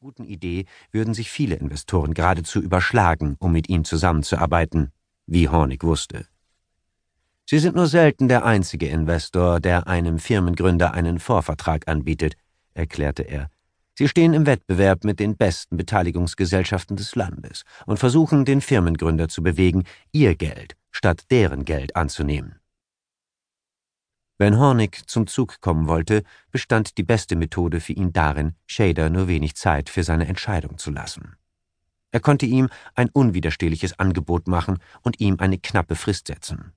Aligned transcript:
guten 0.00 0.24
Idee 0.24 0.64
würden 0.92 1.12
sich 1.12 1.30
viele 1.30 1.56
Investoren 1.56 2.14
geradezu 2.14 2.58
überschlagen, 2.62 3.36
um 3.38 3.52
mit 3.52 3.68
ihm 3.68 3.84
zusammenzuarbeiten, 3.84 4.92
wie 5.26 5.50
Hornig 5.50 5.84
wusste. 5.84 6.26
Sie 7.44 7.58
sind 7.58 7.76
nur 7.76 7.86
selten 7.86 8.26
der 8.26 8.46
einzige 8.46 8.88
Investor, 8.88 9.60
der 9.60 9.88
einem 9.88 10.18
Firmengründer 10.18 10.94
einen 10.94 11.18
Vorvertrag 11.18 11.86
anbietet, 11.86 12.36
erklärte 12.72 13.24
er. 13.24 13.50
Sie 13.94 14.08
stehen 14.08 14.32
im 14.32 14.46
Wettbewerb 14.46 15.04
mit 15.04 15.20
den 15.20 15.36
besten 15.36 15.76
Beteiligungsgesellschaften 15.76 16.96
des 16.96 17.14
Landes 17.14 17.64
und 17.84 17.98
versuchen, 17.98 18.46
den 18.46 18.62
Firmengründer 18.62 19.28
zu 19.28 19.42
bewegen, 19.42 19.84
ihr 20.12 20.34
Geld 20.34 20.76
statt 20.90 21.24
deren 21.30 21.66
Geld 21.66 21.94
anzunehmen. 21.94 22.59
Wenn 24.40 24.58
Hornig 24.58 25.02
zum 25.06 25.26
Zug 25.26 25.60
kommen 25.60 25.86
wollte, 25.86 26.22
bestand 26.50 26.96
die 26.96 27.02
beste 27.02 27.36
Methode 27.36 27.78
für 27.78 27.92
ihn 27.92 28.14
darin, 28.14 28.54
Shader 28.66 29.10
nur 29.10 29.28
wenig 29.28 29.54
Zeit 29.54 29.90
für 29.90 30.02
seine 30.02 30.26
Entscheidung 30.28 30.78
zu 30.78 30.90
lassen. 30.90 31.36
Er 32.10 32.20
konnte 32.20 32.46
ihm 32.46 32.70
ein 32.94 33.10
unwiderstehliches 33.10 33.98
Angebot 33.98 34.48
machen 34.48 34.78
und 35.02 35.20
ihm 35.20 35.36
eine 35.40 35.58
knappe 35.58 35.94
Frist 35.94 36.28
setzen. 36.28 36.72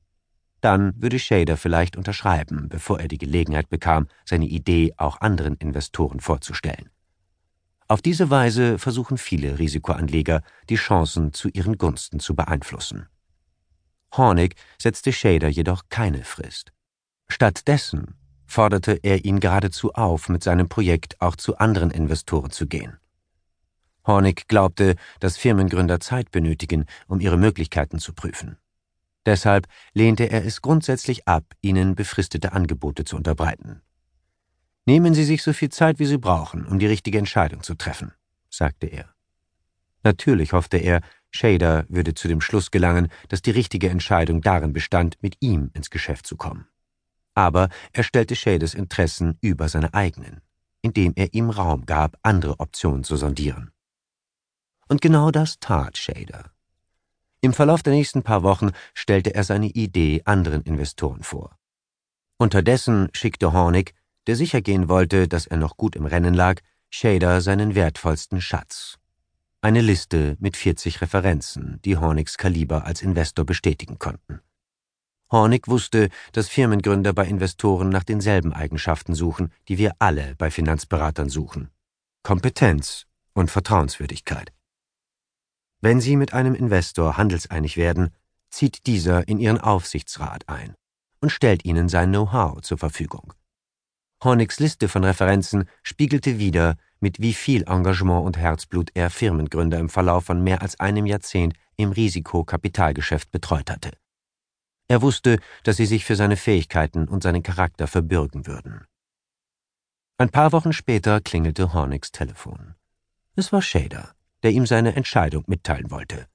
Dann 0.59 1.01
würde 1.01 1.17
Shader 1.19 1.55
vielleicht 1.55 1.95
unterschreiben, 1.95 2.67
bevor 2.67 2.99
er 2.99 3.07
die 3.07 3.17
Gelegenheit 3.17 3.69
bekam, 3.69 4.09
seine 4.25 4.47
Idee 4.47 4.93
auch 4.97 5.21
anderen 5.21 5.55
Investoren 5.55 6.19
vorzustellen. 6.19 6.89
Auf 7.87 8.01
diese 8.01 8.29
Weise 8.29 8.77
versuchen 8.77 9.17
viele 9.17 9.57
Risikoanleger, 9.57 10.41
die 10.67 10.75
Chancen 10.75 11.31
zu 11.31 11.47
ihren 11.47 11.77
Gunsten 11.77 12.19
zu 12.19 12.35
beeinflussen. 12.35 13.07
Hornig 14.11 14.55
setzte 14.77 15.13
Shader 15.13 15.47
jedoch 15.47 15.83
keine 15.87 16.25
Frist. 16.25 16.73
Stattdessen 17.27 18.15
forderte 18.45 18.99
er 19.01 19.25
ihn 19.25 19.39
geradezu 19.39 19.93
auf, 19.93 20.29
mit 20.29 20.43
seinem 20.43 20.69
Projekt 20.69 21.19
auch 21.19 21.35
zu 21.35 21.57
anderen 21.57 21.89
Investoren 21.89 22.51
zu 22.51 22.67
gehen. 22.67 22.97
Hornig 24.05 24.47
glaubte, 24.47 24.95
dass 25.19 25.37
Firmengründer 25.37 25.99
Zeit 25.99 26.31
benötigen, 26.31 26.85
um 27.07 27.19
ihre 27.19 27.37
Möglichkeiten 27.37 27.99
zu 27.99 28.13
prüfen. 28.13 28.57
Deshalb 29.25 29.67
lehnte 29.93 30.29
er 30.29 30.45
es 30.45 30.61
grundsätzlich 30.61 31.27
ab, 31.27 31.45
ihnen 31.61 31.95
befristete 31.95 32.51
Angebote 32.51 33.05
zu 33.05 33.15
unterbreiten. 33.15 33.81
Nehmen 34.85 35.13
Sie 35.13 35.23
sich 35.23 35.41
so 35.41 35.53
viel 35.53 35.69
Zeit, 35.69 35.97
wie 35.99 36.05
Sie 36.05 36.17
brauchen, 36.17 36.65
um 36.67 36.77
die 36.77 36.87
richtige 36.87 37.17
Entscheidung 37.17 37.63
zu 37.63 37.75
treffen, 37.75 38.11
sagte 38.49 38.87
er. 38.87 39.09
Natürlich 40.03 40.51
hoffte 40.51 40.77
er, 40.77 41.01
Shader 41.31 41.85
würde 41.87 42.13
zu 42.13 42.27
dem 42.27 42.41
Schluss 42.41 42.69
gelangen, 42.69 43.07
dass 43.29 43.41
die 43.41 43.51
richtige 43.51 43.89
Entscheidung 43.89 44.41
darin 44.41 44.73
bestand, 44.73 45.15
mit 45.21 45.37
ihm 45.39 45.71
ins 45.73 45.89
Geschäft 45.89 46.27
zu 46.27 46.35
kommen 46.35 46.67
aber 47.35 47.69
er 47.91 48.03
stellte 48.03 48.35
Shaders 48.35 48.73
Interessen 48.73 49.37
über 49.41 49.69
seine 49.69 49.93
eigenen, 49.93 50.41
indem 50.81 51.13
er 51.15 51.33
ihm 51.33 51.49
Raum 51.49 51.85
gab, 51.85 52.17
andere 52.21 52.59
Optionen 52.59 53.03
zu 53.03 53.15
sondieren. 53.15 53.71
Und 54.87 55.01
genau 55.01 55.31
das 55.31 55.59
tat 55.59 55.97
Shader. 55.97 56.51
Im 57.41 57.53
Verlauf 57.53 57.83
der 57.83 57.93
nächsten 57.93 58.23
paar 58.23 58.43
Wochen 58.43 58.71
stellte 58.93 59.35
er 59.35 59.43
seine 59.43 59.67
Idee 59.67 60.21
anderen 60.25 60.61
Investoren 60.61 61.23
vor. 61.23 61.57
Unterdessen 62.37 63.09
schickte 63.13 63.53
Hornig, 63.53 63.93
der 64.27 64.35
sicher 64.35 64.61
gehen 64.61 64.87
wollte, 64.89 65.27
dass 65.27 65.47
er 65.47 65.57
noch 65.57 65.77
gut 65.77 65.95
im 65.95 66.05
Rennen 66.05 66.33
lag, 66.33 66.61
Shader 66.89 67.41
seinen 67.41 67.75
wertvollsten 67.75 68.39
Schatz. 68.39 68.97
Eine 69.61 69.81
Liste 69.81 70.37
mit 70.39 70.57
40 70.57 71.01
Referenzen, 71.01 71.79
die 71.85 71.97
Hornigs 71.97 72.37
Kaliber 72.37 72.85
als 72.85 73.01
Investor 73.01 73.45
bestätigen 73.45 73.97
konnten. 73.97 74.41
Hornig 75.33 75.67
wusste, 75.67 76.09
dass 76.31 76.47
Firmengründer 76.47 77.11
bei 77.11 77.25
Investoren 77.25 77.89
nach 77.89 78.03
denselben 78.03 78.53
Eigenschaften 78.53 79.15
suchen, 79.15 79.51
die 79.67 79.79
wir 79.79 79.93
alle 79.97 80.35
bei 80.35 80.51
Finanzberatern 80.51 81.27
suchen. 81.27 81.71
Kompetenz 82.21 83.07
und 83.33 83.49
Vertrauenswürdigkeit. 83.49 84.53
Wenn 85.81 85.99
Sie 85.99 86.17
mit 86.17 86.33
einem 86.33 86.53
Investor 86.53 87.17
handelseinig 87.17 87.77
werden, 87.77 88.11
zieht 88.51 88.85
dieser 88.85 89.27
in 89.27 89.39
Ihren 89.39 89.59
Aufsichtsrat 89.59 90.47
ein 90.47 90.75
und 91.19 91.31
stellt 91.31 91.65
Ihnen 91.65 91.89
sein 91.89 92.11
Know-how 92.11 92.61
zur 92.61 92.77
Verfügung. 92.77 93.33
Hornigs 94.23 94.59
Liste 94.59 94.87
von 94.87 95.03
Referenzen 95.03 95.67
spiegelte 95.81 96.37
wider, 96.37 96.75
mit 96.99 97.19
wie 97.19 97.33
viel 97.33 97.63
Engagement 97.63 98.23
und 98.23 98.37
Herzblut 98.37 98.91
er 98.93 99.09
Firmengründer 99.09 99.79
im 99.79 99.89
Verlauf 99.89 100.25
von 100.25 100.43
mehr 100.43 100.61
als 100.61 100.79
einem 100.79 101.07
Jahrzehnt 101.07 101.55
im 101.75 101.91
Risikokapitalgeschäft 101.91 103.31
betreut 103.31 103.71
hatte. 103.71 104.02
Er 104.93 105.01
wusste, 105.01 105.39
dass 105.63 105.77
sie 105.77 105.87
sich 105.87 106.05
für 106.05 106.15
seine 106.15 106.37
Fähigkeiten 106.37 107.07
und 107.07 107.23
seinen 107.23 107.41
Charakter 107.41 107.87
verbürgen 107.87 108.45
würden. 108.45 108.85
Ein 110.19 110.29
paar 110.29 110.51
Wochen 110.51 110.71
später 110.71 111.19
klingelte 111.19 111.73
Hornigs 111.73 112.11
Telefon. 112.11 112.75
Es 113.35 113.51
war 113.51 113.63
Shader, 113.63 114.13
der 114.43 114.51
ihm 114.51 114.67
seine 114.67 114.95
Entscheidung 114.95 115.45
mitteilen 115.47 115.89
wollte. 115.89 116.27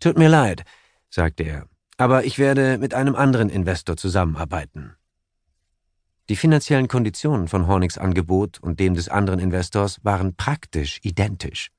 Tut 0.00 0.18
mir 0.18 0.28
leid, 0.28 0.64
sagte 1.08 1.44
er, 1.44 1.66
aber 1.96 2.24
ich 2.26 2.38
werde 2.38 2.76
mit 2.76 2.92
einem 2.92 3.16
anderen 3.16 3.48
Investor 3.48 3.96
zusammenarbeiten. 3.96 4.94
Die 6.28 6.36
finanziellen 6.36 6.88
Konditionen 6.88 7.48
von 7.48 7.66
Hornigs 7.66 7.96
Angebot 7.96 8.58
und 8.58 8.80
dem 8.80 8.92
des 8.92 9.08
anderen 9.08 9.40
Investors 9.40 10.04
waren 10.04 10.36
praktisch 10.36 11.00
identisch. 11.04 11.70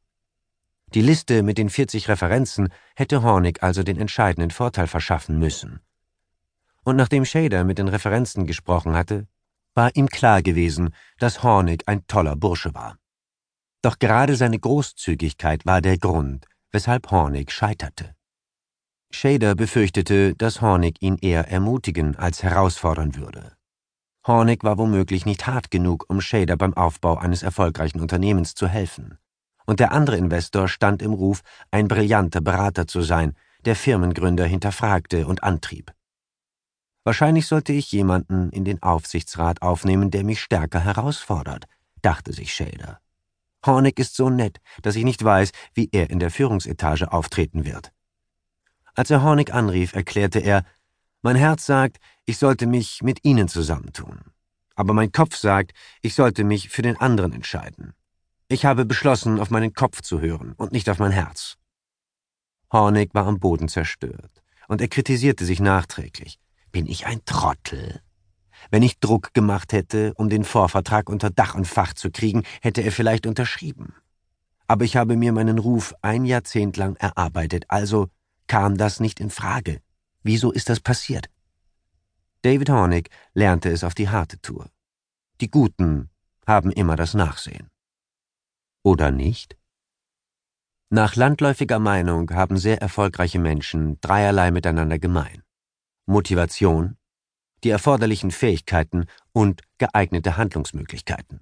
Die 0.94 1.02
Liste 1.02 1.44
mit 1.44 1.58
den 1.58 1.70
40 1.70 2.08
Referenzen 2.08 2.70
hätte 2.96 3.22
Hornig 3.22 3.62
also 3.62 3.84
den 3.84 4.00
entscheidenden 4.00 4.52
Vorteil 4.52 4.88
verschaffen 4.88 5.38
müssen. 5.38 5.81
Und 6.86 6.96
nachdem 6.96 7.25
Shader 7.25 7.66
mit 7.66 7.78
den 7.78 7.90
Referenzen 7.90 8.46
gesprochen 8.46 8.94
hatte, 8.94 9.28
war 9.76 9.94
ihm 9.96 10.08
klar 10.08 10.42
gewesen, 10.42 10.94
dass 11.20 11.44
Hornig 11.44 11.84
ein 11.88 12.08
toller 12.08 12.38
Bursche 12.38 12.74
war. 12.74 12.97
Doch 13.81 14.00
gerade 14.00 14.38
seine 14.38 14.59
Großzügigkeit 14.59 15.66
war 15.66 15.81
der 15.81 15.97
Grund, 15.97 16.47
weshalb 16.72 17.12
Hornig 17.12 17.52
scheiterte. 17.52 18.16
Shader 19.12 19.56
befürchtete, 19.56 20.36
dass 20.36 20.62
Hornig 20.62 21.02
ihn 21.02 21.18
eher 21.18 21.50
ermutigen 21.50 22.16
als 22.16 22.44
herausfordern 22.44 23.16
würde. 23.16 23.58
Hornig 24.26 24.64
war 24.64 24.78
womöglich 24.78 25.26
nicht 25.26 25.47
hart 25.47 25.70
genug, 25.70 26.06
um 26.08 26.22
Shader 26.22 26.56
beim 26.56 26.74
Aufbau 26.74 27.18
eines 27.18 27.44
erfolgreichen 27.44 28.00
Unternehmens 28.00 28.56
zu 28.56 28.68
helfen 28.70 29.18
und 29.67 29.79
der 29.79 29.91
andere 29.91 30.17
Investor 30.17 30.67
stand 30.67 31.03
im 31.03 31.13
Ruf, 31.13 31.41
ein 31.69 31.88
brillanter 31.88 32.41
Berater 32.41 32.88
zu 32.88 33.01
sein, 33.01 33.35
der 33.66 33.75
Firmengründer 33.75 34.45
hinterfragte 34.45 35.28
und 35.28 35.44
antrieb. 35.44 35.94
Wahrscheinlich 37.03 37.47
sollte 37.47 37.73
ich 37.73 37.91
jemanden 37.91 38.50
in 38.50 38.66
den 38.66 38.81
Aufsichtsrat 38.81 39.61
aufnehmen, 39.61 40.09
der 40.09 40.23
mich 40.23 40.41
stärker 40.41 40.79
herausfordert, 40.79 41.66
dachte 42.01 42.33
sich 42.33 42.53
Shader. 42.53 43.00
Hornig 43.66 44.00
ist 44.00 44.16
so 44.16 44.29
nett, 44.29 44.59
dass 44.81 44.95
ich 44.95 45.03
nicht 45.03 45.23
weiß, 45.23 45.51
wie 45.73 45.89
er 45.91 46.09
in 46.09 46.19
der 46.19 46.31
Führungsetage 46.31 47.11
auftreten 47.11 47.66
wird. 47.66 47.91
Als 48.95 49.11
er 49.11 49.22
Hornig 49.22 49.53
anrief, 49.53 49.94
erklärte 49.94 50.39
er, 50.39 50.63
mein 51.22 51.35
Herz 51.35 51.66
sagt, 51.66 51.97
ich 52.25 52.38
sollte 52.38 52.67
mich 52.67 53.03
mit 53.03 53.23
Ihnen 53.23 53.47
zusammentun. 53.47 54.19
Aber 54.75 54.94
mein 54.94 55.11
Kopf 55.11 55.35
sagt, 55.35 55.73
ich 56.01 56.13
sollte 56.13 56.44
mich 56.44 56.69
für 56.69 56.84
den 56.84 56.97
anderen 56.97 57.34
entscheiden. 57.34 57.94
Ich 58.50 58.63
habe 58.63 58.85
beschlossen, 58.85 59.40
auf 59.40 59.50
meinen 59.50 59.74
Kopf 59.74 60.02
zu 60.02 60.22
hören 60.22 60.53
und 60.53 60.72
nicht 60.72 60.90
auf 60.90 61.00
mein 61.00 61.12
Herz. 61.12 61.58
Hornig 62.72 63.13
war 63.13 63.28
am 63.28 63.40
Boden 63.40 63.68
zerstört, 63.68 64.41
und 64.69 64.80
er 64.80 64.88
kritisierte 64.88 65.44
sich 65.44 65.59
nachträglich. 65.59 66.40
Bin 66.72 66.85
ich 66.85 67.06
ein 67.06 67.25
Trottel? 67.25 68.02
Wenn 68.72 68.84
ich 68.84 69.00
Druck 69.00 69.34
gemacht 69.34 69.74
hätte, 69.74 70.13
um 70.16 70.30
den 70.30 70.46
Vorvertrag 70.46 71.09
unter 71.09 71.30
Dach 71.30 71.56
und 71.56 71.68
Fach 71.68 71.94
zu 71.94 72.09
kriegen, 72.09 72.44
hätte 72.62 72.81
er 72.81 72.94
vielleicht 72.94 73.28
unterschrieben. 73.28 73.94
Aber 74.68 74.85
ich 74.85 74.96
habe 74.96 75.18
mir 75.18 75.34
meinen 75.34 75.59
Ruf 75.59 75.94
ein 76.02 76.24
Jahrzehnt 76.24 76.78
lang 76.78 76.96
erarbeitet, 76.96 77.66
also 77.68 78.08
kam 78.47 78.78
das 78.78 79.02
nicht 79.02 79.19
in 79.19 79.29
Frage. 79.29 79.81
Wieso 80.24 80.52
ist 80.53 80.69
das 80.69 80.79
passiert? 80.79 81.29
David 82.44 82.69
Hornig 82.69 83.09
lernte 83.34 83.69
es 83.69 83.84
auf 83.84 83.94
die 83.94 84.09
harte 84.09 84.41
Tour. 84.41 84.69
Die 85.41 85.52
Guten 85.52 86.09
haben 86.46 86.72
immer 86.72 86.96
das 86.96 87.14
Nachsehen. 87.14 87.69
Oder 88.84 89.12
nicht? 89.12 89.58
Nach 90.90 91.16
landläufiger 91.16 91.79
Meinung 91.79 92.32
haben 92.32 92.58
sehr 92.58 92.82
erfolgreiche 92.82 93.40
Menschen 93.40 94.00
dreierlei 94.00 94.52
miteinander 94.52 95.00
gemein. 95.00 95.44
Motivation, 96.06 96.97
die 97.64 97.70
erforderlichen 97.70 98.32
Fähigkeiten 98.32 99.06
und 99.34 99.62
geeignete 99.78 100.38
Handlungsmöglichkeiten. 100.38 101.41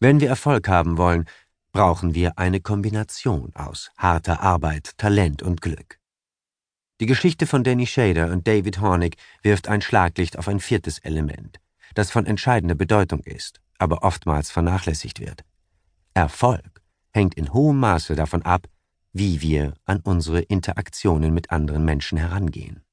Wenn 0.00 0.20
wir 0.20 0.28
Erfolg 0.28 0.68
haben 0.68 0.98
wollen, 0.98 1.26
brauchen 1.72 2.14
wir 2.14 2.38
eine 2.38 2.60
Kombination 2.60 3.54
aus 3.54 3.90
harter 3.96 4.40
Arbeit, 4.40 4.98
Talent 4.98 5.42
und 5.42 5.60
Glück. 5.60 6.00
Die 7.00 7.06
Geschichte 7.06 7.46
von 7.46 7.64
Danny 7.64 7.86
Shader 7.86 8.30
und 8.30 8.46
David 8.46 8.80
Hornig 8.80 9.16
wirft 9.42 9.68
ein 9.68 9.82
Schlaglicht 9.82 10.38
auf 10.38 10.48
ein 10.48 10.60
viertes 10.60 10.98
Element, 11.00 11.60
das 11.94 12.10
von 12.10 12.26
entscheidender 12.26 12.76
Bedeutung 12.76 13.20
ist, 13.24 13.60
aber 13.78 14.02
oftmals 14.02 14.50
vernachlässigt 14.50 15.20
wird. 15.20 15.44
Erfolg 16.14 16.80
hängt 17.12 17.34
in 17.34 17.52
hohem 17.52 17.80
Maße 17.80 18.14
davon 18.14 18.42
ab, 18.42 18.68
wie 19.12 19.40
wir 19.40 19.74
an 19.84 20.00
unsere 20.00 20.40
Interaktionen 20.40 21.34
mit 21.34 21.50
anderen 21.50 21.84
Menschen 21.84 22.18
herangehen. 22.18 22.84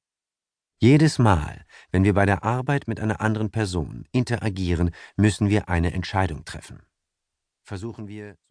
Jedes 0.80 1.20
Mal, 1.20 1.64
wenn 1.92 2.02
wir 2.02 2.14
bei 2.14 2.26
der 2.26 2.42
Arbeit 2.42 2.88
mit 2.88 2.98
einer 2.98 3.20
anderen 3.20 3.50
Person 3.50 4.06
interagieren, 4.10 4.90
müssen 5.16 5.48
wir 5.48 5.68
eine 5.68 5.92
Entscheidung 5.92 6.44
treffen. 6.44 6.82
Versuchen 7.62 8.08
wir 8.08 8.36